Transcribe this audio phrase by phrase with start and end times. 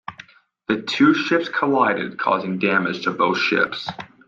[0.67, 3.87] The two ships collided causing damage to both ships.